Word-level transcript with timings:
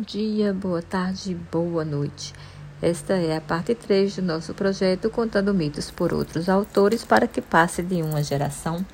dia, 0.00 0.52
boa 0.52 0.80
tarde, 0.80 1.36
boa 1.50 1.84
noite. 1.84 2.32
Esta 2.80 3.14
é 3.14 3.36
a 3.36 3.40
parte 3.40 3.74
3 3.74 4.14
do 4.14 4.22
nosso 4.22 4.54
projeto 4.54 5.10
Contando 5.10 5.52
Mitos 5.52 5.90
por 5.90 6.14
Outros 6.14 6.48
Autores 6.48 7.02
para 7.02 7.26
que 7.26 7.40
passe 7.40 7.82
de 7.82 8.00
uma 8.02 8.22
geração 8.22 8.86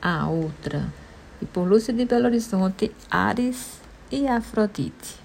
à 0.00 0.28
outra. 0.28 0.86
E 1.42 1.46
por 1.46 1.66
Lúcia 1.66 1.92
de 1.92 2.04
Belo 2.04 2.26
Horizonte, 2.26 2.92
Ares 3.10 3.80
e 4.08 4.28
Afrodite. 4.28 5.16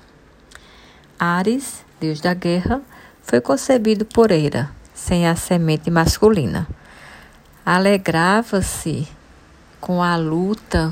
Ares, 1.19 1.85
deus 1.99 2.19
da 2.19 2.33
guerra, 2.33 2.81
foi 3.21 3.41
concebido 3.41 4.05
por 4.05 4.31
Hera, 4.31 4.71
sem 4.91 5.27
a 5.27 5.35
semente 5.35 5.91
masculina. 5.91 6.67
Alegrava-se 7.63 9.07
com 9.79 10.01
a 10.01 10.15
luta 10.17 10.91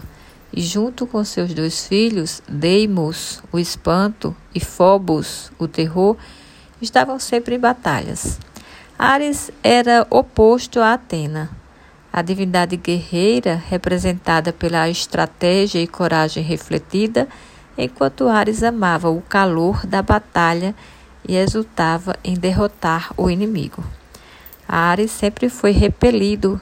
e 0.54 0.62
junto 0.62 1.08
com 1.08 1.24
seus 1.24 1.54
dois 1.54 1.88
filhos, 1.88 2.42
Deimos, 2.48 3.42
o 3.52 3.60
espanto, 3.60 4.36
e 4.54 4.60
Phobos, 4.60 5.52
o 5.58 5.68
terror, 5.68 6.18
estavam 6.82 7.20
sempre 7.20 7.56
em 7.56 7.60
batalhas. 7.60 8.40
Ares 8.98 9.52
era 9.64 10.06
oposto 10.10 10.80
a 10.80 10.94
Atena, 10.94 11.50
a 12.12 12.22
divindade 12.22 12.76
guerreira 12.76 13.56
representada 13.70 14.52
pela 14.52 14.90
estratégia 14.90 15.82
e 15.82 15.88
coragem 15.88 16.44
refletida, 16.44 17.28
enquanto 17.78 18.28
Ares 18.28 18.62
amava 18.62 19.10
o 19.10 19.22
calor 19.22 19.86
da 19.88 20.02
batalha 20.02 20.76
e 21.28 21.36
exultava 21.36 22.16
em 22.24 22.34
derrotar 22.34 23.14
o 23.16 23.30
inimigo. 23.30 23.84
Ares 24.68 25.12
sempre 25.12 25.50
foi 25.50 25.72
repelido 25.72 26.60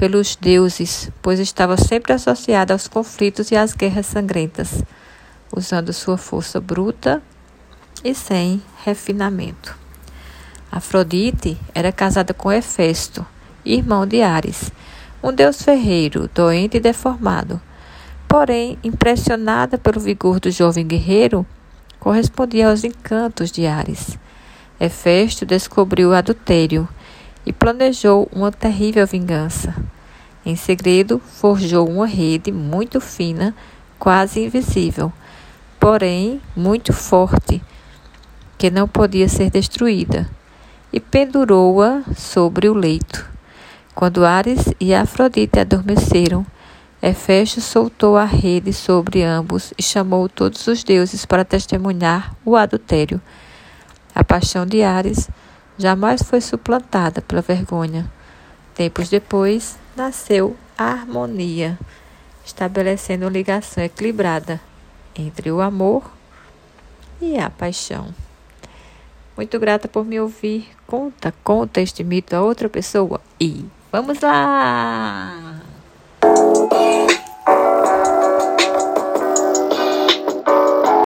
pelos 0.00 0.34
deuses, 0.34 1.10
pois 1.20 1.38
estava 1.38 1.76
sempre 1.76 2.14
associada 2.14 2.72
aos 2.72 2.88
conflitos 2.88 3.50
e 3.50 3.54
às 3.54 3.74
guerras 3.74 4.06
sangrentas, 4.06 4.82
usando 5.54 5.92
sua 5.92 6.16
força 6.16 6.58
bruta 6.58 7.22
e 8.02 8.14
sem 8.14 8.62
refinamento. 8.82 9.76
Afrodite 10.72 11.58
era 11.74 11.92
casada 11.92 12.32
com 12.32 12.50
Hefesto, 12.50 13.26
irmão 13.62 14.06
de 14.06 14.22
Ares, 14.22 14.72
um 15.22 15.34
deus 15.34 15.60
ferreiro, 15.60 16.30
doente 16.34 16.78
e 16.78 16.80
deformado. 16.80 17.60
Porém, 18.26 18.78
impressionada 18.82 19.76
pelo 19.76 20.00
vigor 20.00 20.40
do 20.40 20.50
jovem 20.50 20.86
guerreiro, 20.86 21.44
correspondia 21.98 22.70
aos 22.70 22.84
encantos 22.84 23.52
de 23.52 23.66
Ares. 23.66 24.18
Hefesto 24.80 25.44
descobriu 25.44 26.08
o 26.08 26.14
adultério 26.14 26.88
e 27.44 27.52
planejou 27.52 28.28
uma 28.32 28.50
terrível 28.50 29.06
vingança. 29.06 29.74
Em 30.50 30.56
segredo, 30.56 31.20
forjou 31.20 31.88
uma 31.88 32.08
rede 32.08 32.50
muito 32.50 33.00
fina, 33.00 33.54
quase 34.00 34.44
invisível, 34.44 35.12
porém 35.78 36.40
muito 36.56 36.92
forte, 36.92 37.62
que 38.58 38.68
não 38.68 38.88
podia 38.88 39.28
ser 39.28 39.48
destruída, 39.48 40.28
e 40.92 40.98
pendurou-a 40.98 42.02
sobre 42.16 42.68
o 42.68 42.74
leito. 42.74 43.30
Quando 43.94 44.24
Ares 44.24 44.74
e 44.80 44.92
Afrodite 44.92 45.60
adormeceram, 45.60 46.44
Hefesto 47.00 47.60
soltou 47.60 48.16
a 48.16 48.24
rede 48.24 48.72
sobre 48.72 49.22
ambos 49.22 49.72
e 49.78 49.82
chamou 49.84 50.28
todos 50.28 50.66
os 50.66 50.82
deuses 50.82 51.24
para 51.24 51.44
testemunhar 51.44 52.34
o 52.44 52.56
adultério. 52.56 53.20
A 54.12 54.24
paixão 54.24 54.66
de 54.66 54.82
Ares 54.82 55.30
jamais 55.78 56.20
foi 56.24 56.40
suplantada 56.40 57.22
pela 57.22 57.40
vergonha. 57.40 58.10
Tempos 58.74 59.08
depois, 59.10 59.78
nasceu 60.00 60.56
a 60.78 60.84
harmonia, 60.84 61.78
estabelecendo 62.42 63.26
uma 63.26 63.30
ligação 63.30 63.84
equilibrada 63.84 64.58
entre 65.14 65.50
o 65.50 65.60
amor 65.60 66.10
e 67.20 67.38
a 67.38 67.50
paixão. 67.50 68.14
Muito 69.36 69.60
grata 69.60 69.88
por 69.88 70.04
me 70.06 70.18
ouvir. 70.18 70.70
Conta, 70.86 71.34
conta 71.44 71.82
este 71.82 72.02
mito 72.02 72.34
a 72.34 72.40
outra 72.40 72.68
pessoa 72.68 73.20
e 73.38 73.66
vamos 73.92 74.20
lá! 74.20 75.69